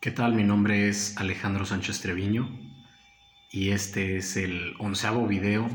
[0.00, 0.32] ¿Qué tal?
[0.32, 2.58] Mi nombre es Alejandro Sánchez Treviño
[3.50, 5.68] y este es el onceavo video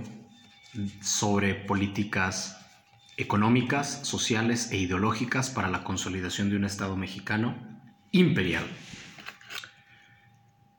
[0.99, 2.57] sobre políticas
[3.17, 7.55] económicas, sociales e ideológicas para la consolidación de un Estado mexicano
[8.09, 8.65] imperial.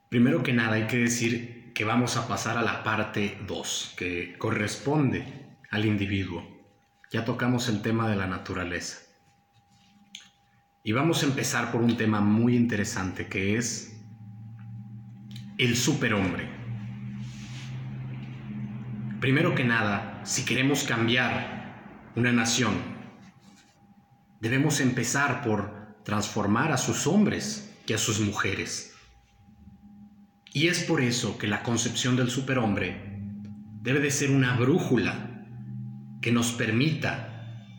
[0.09, 4.37] Primero que nada hay que decir que vamos a pasar a la parte 2, que
[4.39, 6.45] corresponde al individuo.
[7.13, 9.06] Ya tocamos el tema de la naturaleza.
[10.87, 14.01] Y vamos a empezar por un tema muy interesante que es
[15.59, 16.49] el superhombre.
[19.19, 22.75] Primero que nada, si queremos cambiar una nación,
[24.41, 28.95] debemos empezar por transformar a sus hombres y a sus mujeres.
[30.53, 33.25] Y es por eso que la concepción del superhombre
[33.83, 35.49] debe de ser una brújula
[36.21, 37.75] que nos permita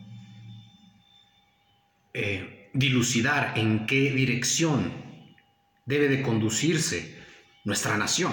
[2.12, 4.92] eh, dilucidar en qué dirección
[5.86, 7.18] debe de conducirse
[7.64, 8.32] nuestra nación.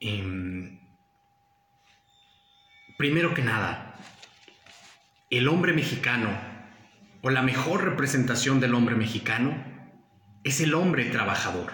[0.00, 0.78] Em,
[2.98, 3.98] primero que nada,
[5.30, 6.28] el hombre mexicano,
[7.22, 9.64] o la mejor representación del hombre mexicano,
[10.44, 11.72] es el hombre trabajador.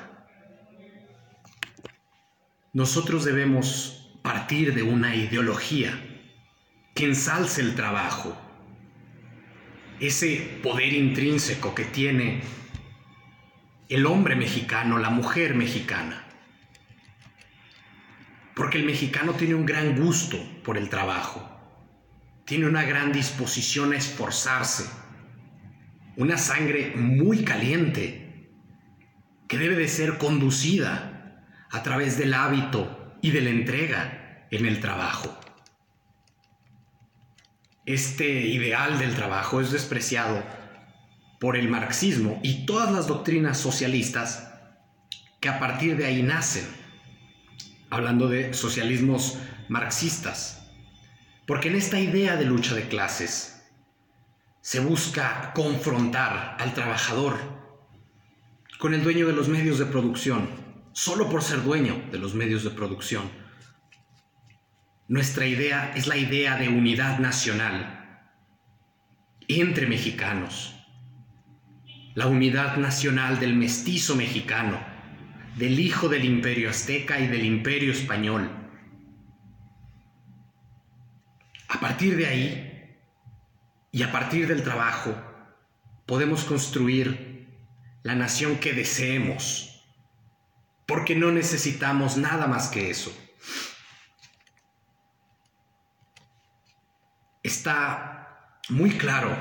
[2.72, 6.11] Nosotros debemos partir de una ideología
[6.94, 8.36] que ensalce el trabajo,
[9.98, 12.42] ese poder intrínseco que tiene
[13.88, 16.24] el hombre mexicano, la mujer mexicana.
[18.54, 21.48] Porque el mexicano tiene un gran gusto por el trabajo,
[22.44, 24.84] tiene una gran disposición a esforzarse,
[26.16, 28.50] una sangre muy caliente
[29.48, 34.80] que debe de ser conducida a través del hábito y de la entrega en el
[34.80, 35.38] trabajo
[37.84, 40.42] este ideal del trabajo es despreciado
[41.40, 44.52] por el marxismo y todas las doctrinas socialistas
[45.40, 46.64] que a partir de ahí nacen,
[47.90, 50.70] hablando de socialismos marxistas.
[51.46, 53.64] Porque en esta idea de lucha de clases
[54.60, 57.36] se busca confrontar al trabajador
[58.78, 60.48] con el dueño de los medios de producción,
[60.92, 63.42] solo por ser dueño de los medios de producción
[65.12, 68.24] nuestra idea es la idea de unidad nacional
[69.46, 70.74] entre mexicanos.
[72.14, 74.80] La unidad nacional del mestizo mexicano,
[75.56, 78.50] del hijo del imperio azteca y del imperio español.
[81.68, 82.96] A partir de ahí
[83.90, 85.14] y a partir del trabajo
[86.06, 87.48] podemos construir
[88.02, 89.84] la nación que deseemos,
[90.86, 93.14] porque no necesitamos nada más que eso.
[97.62, 99.36] Está muy claro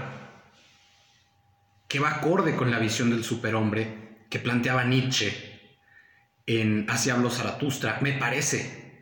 [1.88, 5.34] que va acorde con la visión del superhombre que planteaba Nietzsche
[6.46, 7.98] en Hacia habló Zaratustra.
[8.02, 9.02] Me parece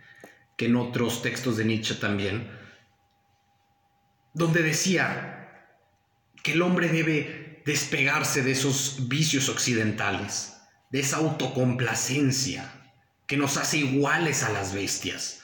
[0.55, 2.49] que en otros textos de Nietzsche también,
[4.33, 5.67] donde decía
[6.41, 12.71] que el hombre debe despegarse de esos vicios occidentales, de esa autocomplacencia
[13.27, 15.38] que nos hace iguales a las bestias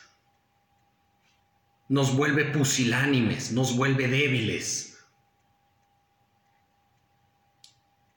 [1.88, 4.98] nos vuelve pusilánimes, nos vuelve débiles.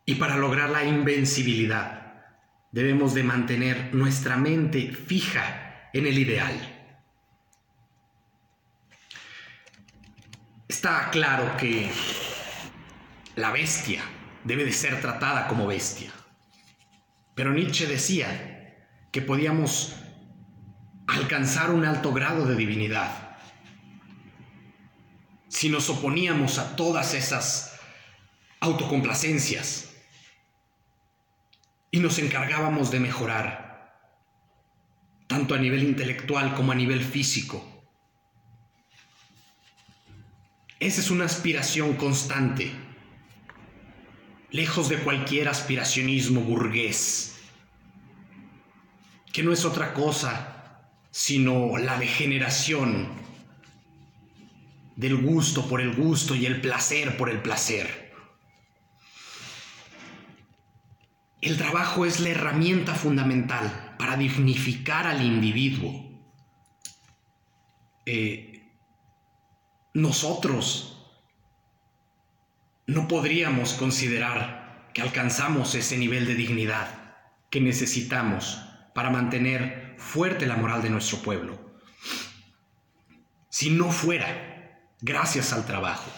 [0.07, 2.25] Y para lograr la invencibilidad,
[2.73, 6.75] debemos de mantener nuestra mente fija en el ideal.
[10.67, 11.91] Está claro que
[13.37, 14.03] la bestia
[14.45, 16.11] debe de ser tratada como bestia.
[17.35, 18.77] Pero Nietzsche decía
[19.13, 19.95] que podíamos
[21.07, 23.28] alcanzar un alto grado de divinidad
[25.49, 27.79] si nos oponíamos a todas esas
[28.61, 29.91] autocomplacencias
[31.91, 33.95] y nos encargábamos de mejorar,
[35.27, 37.65] tanto a nivel intelectual como a nivel físico.
[40.81, 42.71] Esa es una aspiración constante,
[44.51, 47.37] lejos de cualquier aspiracionismo burgués,
[49.33, 50.55] que no es otra cosa
[51.11, 53.09] sino la degeneración
[54.99, 58.13] del gusto por el gusto y el placer por el placer.
[61.41, 66.05] El trabajo es la herramienta fundamental para dignificar al individuo.
[68.07, 68.73] Eh,
[69.95, 71.09] nosotros
[72.89, 76.89] no podríamos considerar que alcanzamos ese nivel de dignidad
[77.51, 78.61] que necesitamos
[78.97, 81.79] para mantener fuerte la moral de nuestro pueblo.
[83.49, 84.48] Si no fuera
[85.01, 86.11] gracias al trabajo.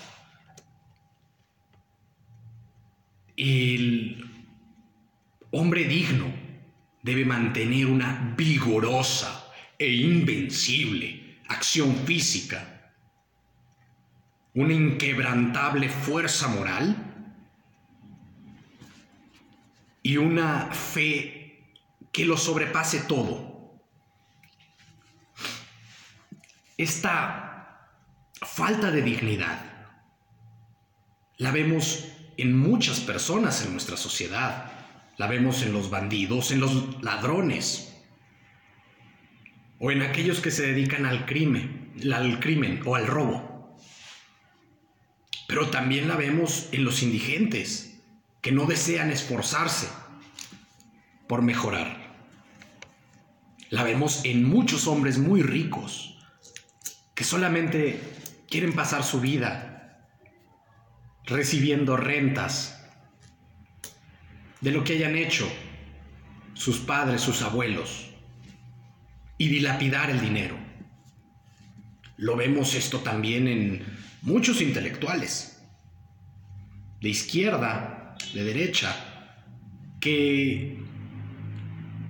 [3.41, 4.23] el
[5.51, 6.27] hombre digno
[7.03, 12.93] debe mantener una vigorosa e invencible acción física,
[14.55, 16.95] una inquebrantable fuerza moral
[20.03, 21.65] y una fe
[22.13, 23.81] que lo sobrepase todo.
[26.77, 27.50] Esta
[28.43, 29.71] falta de dignidad
[31.41, 32.05] la vemos
[32.37, 34.71] en muchas personas en nuestra sociedad.
[35.17, 37.97] La vemos en los bandidos, en los ladrones,
[39.79, 43.75] o en aquellos que se dedican al crimen, al crimen o al robo.
[45.49, 47.99] Pero también la vemos en los indigentes,
[48.43, 49.89] que no desean esforzarse
[51.27, 52.15] por mejorar.
[53.71, 56.19] La vemos en muchos hombres muy ricos,
[57.15, 58.20] que solamente
[58.51, 60.07] quieren pasar su vida
[61.25, 62.85] recibiendo rentas
[64.61, 65.51] de lo que hayan hecho
[66.55, 68.11] sus padres, sus abuelos,
[69.39, 70.59] y dilapidar el dinero.
[72.17, 73.87] Lo vemos esto también en
[74.21, 75.63] muchos intelectuales,
[77.01, 78.95] de izquierda, de derecha,
[80.01, 80.83] que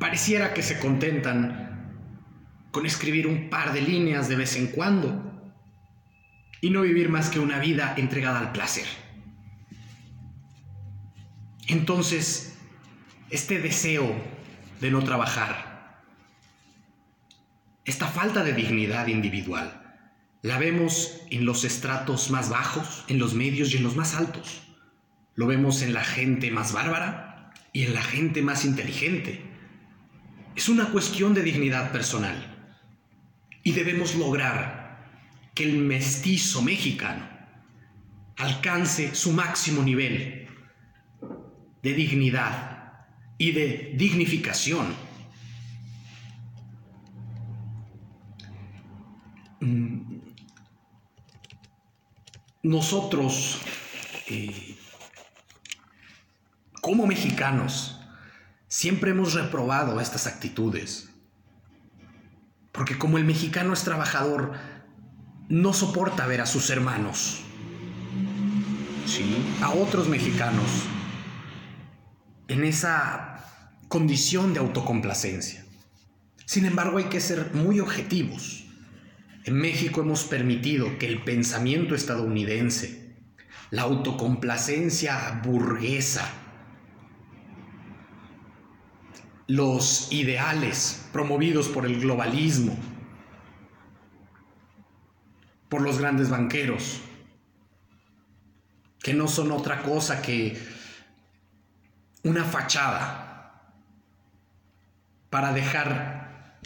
[0.01, 1.93] pareciera que se contentan
[2.73, 5.30] con escribir un par de líneas de vez en cuando
[6.61, 8.87] y no vivir más que una vida entregada al placer.
[11.67, 12.59] Entonces,
[13.31, 14.15] este deseo
[14.81, 16.03] de no trabajar,
[17.85, 19.81] esta falta de dignidad individual,
[20.43, 24.63] la vemos en los estratos más bajos, en los medios y en los más altos.
[25.35, 29.43] Lo vemos en la gente más bárbara y en la gente más inteligente.
[30.57, 32.57] Es una cuestión de dignidad personal.
[33.63, 34.80] Y debemos lograr
[35.55, 37.29] que el mestizo mexicano
[38.37, 40.49] alcance su máximo nivel
[41.83, 43.07] de dignidad
[43.39, 44.95] y de dignificación.
[49.61, 50.21] Mm,
[52.63, 53.59] nosotros,
[54.29, 54.77] eh,
[56.81, 58.01] como mexicanos,
[58.69, 61.11] siempre hemos reprobado estas actitudes.
[62.73, 64.53] Porque como el mexicano es trabajador,
[65.51, 67.41] no soporta ver a sus hermanos,
[69.05, 69.37] ¿sí?
[69.61, 70.65] a otros mexicanos
[72.47, 73.45] en esa
[73.89, 75.65] condición de autocomplacencia.
[76.47, 78.65] Sin embargo, hay que ser muy objetivos.
[79.45, 83.17] En México hemos permitido que el pensamiento estadounidense,
[83.71, 86.31] la autocomplacencia burguesa,
[89.49, 92.77] los ideales promovidos por el globalismo,
[95.71, 97.01] por los grandes banqueros,
[99.03, 100.61] que no son otra cosa que
[102.25, 103.73] una fachada
[105.31, 106.59] para dejar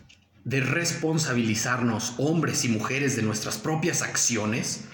[0.44, 4.86] de responsabilizarnos hombres y mujeres de nuestras propias acciones,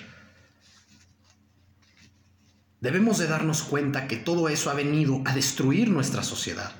[2.80, 6.72] debemos de darnos cuenta que todo eso ha venido a destruir nuestra sociedad.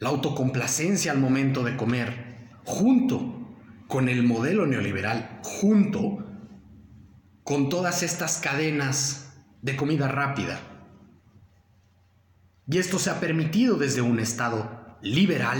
[0.00, 3.56] La autocomplacencia al momento de comer, junto
[3.86, 6.29] con el modelo neoliberal, junto
[7.50, 10.60] con todas estas cadenas de comida rápida,
[12.68, 15.58] y esto se ha permitido desde un Estado liberal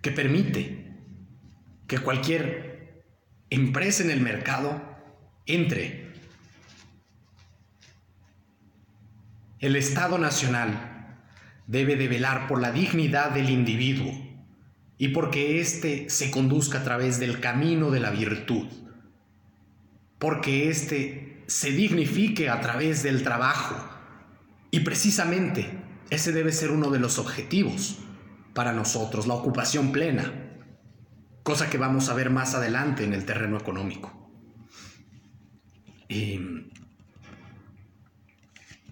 [0.00, 0.96] que permite
[1.86, 3.04] que cualquier
[3.50, 4.80] empresa en el mercado
[5.44, 6.14] entre.
[9.58, 11.20] El Estado Nacional
[11.66, 14.14] debe de velar por la dignidad del individuo
[14.96, 18.85] y porque éste se conduzca a través del camino de la virtud,
[20.18, 23.76] porque éste se dignifique a través del trabajo
[24.70, 27.98] y precisamente ese debe ser uno de los objetivos
[28.54, 30.32] para nosotros, la ocupación plena,
[31.42, 34.12] cosa que vamos a ver más adelante en el terreno económico.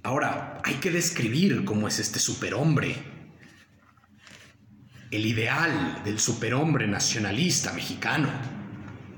[0.02, 2.94] ahora, hay que describir cómo es este superhombre,
[5.10, 8.28] el ideal del superhombre nacionalista mexicano.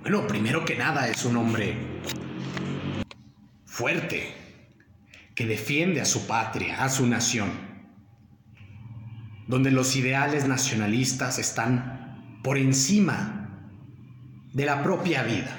[0.09, 1.77] Bueno, primero que nada es un hombre
[3.65, 4.33] fuerte,
[5.35, 7.51] que defiende a su patria, a su nación
[9.49, 13.75] donde los ideales nacionalistas están por encima
[14.53, 15.59] de la propia vida.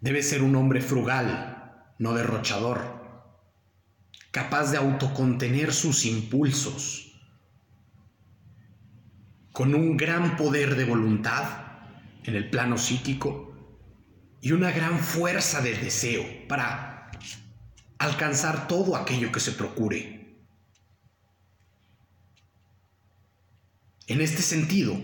[0.00, 3.30] Debe ser un hombre frugal, no derrochador,
[4.30, 7.06] capaz de autocontener sus impulsos,
[9.56, 11.48] con un gran poder de voluntad
[12.24, 13.56] en el plano psíquico
[14.42, 17.10] y una gran fuerza de deseo para
[17.96, 20.42] alcanzar todo aquello que se procure.
[24.06, 25.02] En este sentido,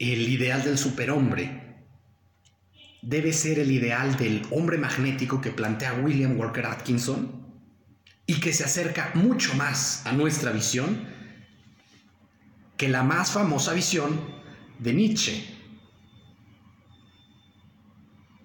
[0.00, 1.84] el ideal del superhombre
[3.02, 7.46] debe ser el ideal del hombre magnético que plantea William Walker Atkinson
[8.26, 11.21] y que se acerca mucho más a nuestra visión
[12.82, 14.20] que la más famosa visión
[14.80, 15.46] de Nietzsche.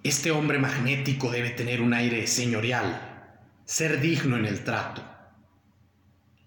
[0.04, 5.02] Este hombre magnético debe tener un aire señorial, ser digno en el trato,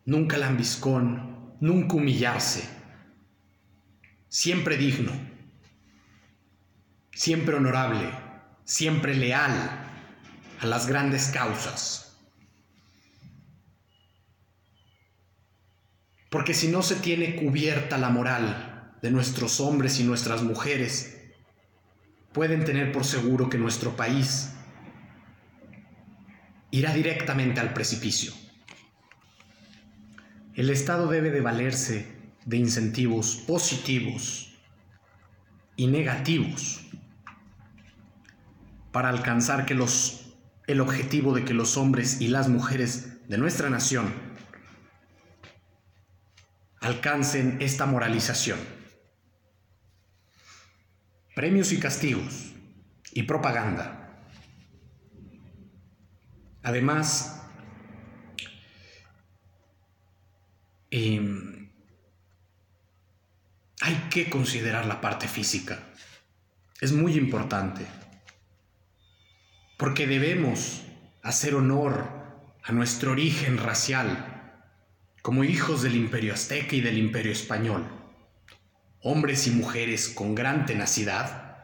[0.05, 2.63] nunca lambiscón, nunca humillarse,
[4.29, 5.11] siempre digno,
[7.11, 8.09] siempre honorable,
[8.63, 9.51] siempre leal
[10.61, 12.10] a las grandes causas.
[16.31, 21.19] Porque si no se tiene cubierta la moral de nuestros hombres y nuestras mujeres,
[22.31, 24.53] pueden tener por seguro que nuestro país
[26.71, 28.31] irá directamente al precipicio.
[30.53, 34.57] El Estado debe de valerse de incentivos positivos
[35.75, 36.79] y negativos
[38.93, 40.33] para alcanzar que los,
[40.67, 44.30] el objetivo de que los hombres y las mujeres de nuestra nación
[46.81, 48.59] alcancen esta moralización.
[51.35, 52.51] Premios y castigos
[53.13, 54.25] y propaganda.
[56.63, 57.43] Además,
[60.89, 61.71] em,
[63.81, 65.79] hay que considerar la parte física.
[66.81, 67.85] Es muy importante.
[69.77, 70.81] Porque debemos
[71.23, 72.07] hacer honor
[72.63, 74.30] a nuestro origen racial
[75.21, 77.87] como hijos del imperio azteca y del imperio español,
[79.01, 81.57] hombres y mujeres con gran tenacidad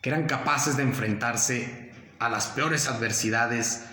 [0.00, 3.84] que eran capaces de enfrentarse a las peores adversidades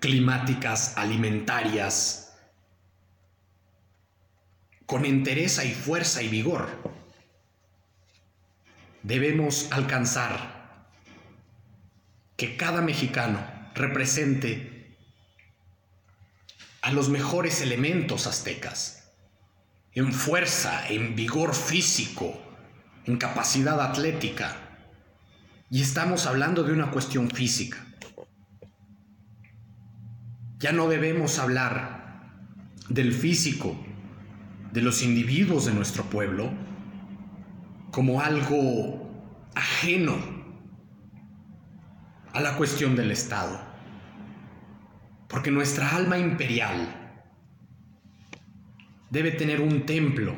[0.00, 2.36] climáticas, alimentarias,
[4.86, 6.68] con entereza y fuerza y vigor.
[9.02, 10.88] Debemos alcanzar
[12.36, 14.79] que cada mexicano represente
[16.82, 19.12] a los mejores elementos aztecas,
[19.92, 22.40] en fuerza, en vigor físico,
[23.04, 24.56] en capacidad atlética.
[25.70, 27.84] Y estamos hablando de una cuestión física.
[30.58, 32.34] Ya no debemos hablar
[32.88, 33.76] del físico
[34.72, 36.52] de los individuos de nuestro pueblo
[37.90, 39.10] como algo
[39.54, 40.16] ajeno
[42.32, 43.69] a la cuestión del Estado.
[45.30, 46.92] Porque nuestra alma imperial
[49.10, 50.34] debe tener un templo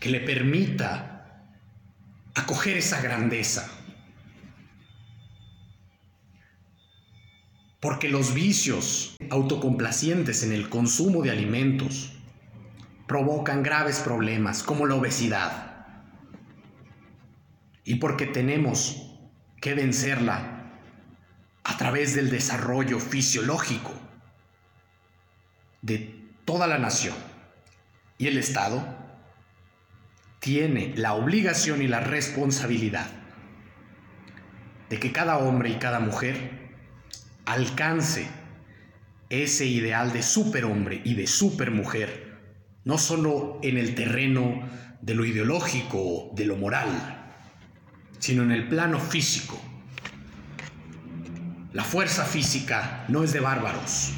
[0.00, 1.52] que le permita
[2.34, 3.70] acoger esa grandeza.
[7.80, 12.12] Porque los vicios autocomplacientes en el consumo de alimentos
[13.06, 15.86] provocan graves problemas como la obesidad.
[17.84, 19.18] Y porque tenemos
[19.60, 20.61] que vencerla
[21.64, 23.92] a través del desarrollo fisiológico
[25.80, 26.14] de
[26.44, 27.14] toda la nación.
[28.18, 28.96] Y el Estado
[30.40, 33.06] tiene la obligación y la responsabilidad
[34.90, 36.72] de que cada hombre y cada mujer
[37.44, 38.28] alcance
[39.30, 42.38] ese ideal de superhombre y de supermujer,
[42.84, 44.68] no solo en el terreno
[45.00, 46.88] de lo ideológico, de lo moral,
[48.18, 49.60] sino en el plano físico
[51.72, 54.12] la fuerza física no es de bárbaros.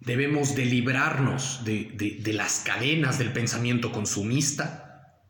[0.00, 5.20] Debemos de librarnos de, de las cadenas del pensamiento consumista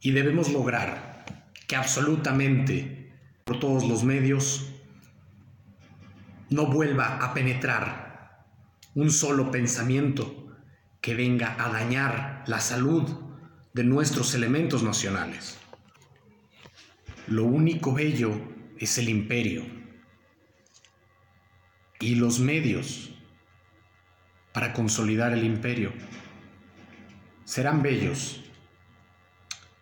[0.00, 1.24] y debemos lograr
[1.68, 3.14] que absolutamente
[3.44, 4.68] por todos los medios
[6.50, 8.44] no vuelva a penetrar
[8.94, 10.54] un solo pensamiento
[11.00, 13.08] que venga a dañar la salud
[13.72, 15.61] de nuestros elementos nacionales.
[17.28, 18.32] Lo único bello
[18.78, 19.64] es el imperio
[22.00, 23.14] y los medios
[24.52, 25.92] para consolidar el imperio
[27.44, 28.42] serán bellos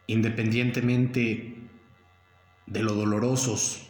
[0.06, 1.56] independientemente
[2.66, 3.88] de lo dolorosos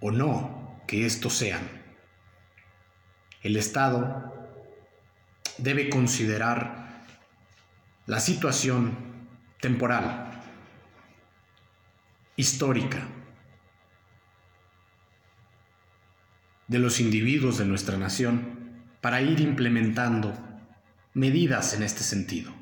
[0.00, 1.62] o no que estos sean.
[3.42, 4.34] El Estado
[5.56, 7.04] debe considerar
[8.06, 9.28] la situación
[9.60, 10.27] temporal
[12.38, 13.08] histórica
[16.68, 20.32] de los individuos de nuestra nación para ir implementando
[21.14, 22.57] medidas en este sentido.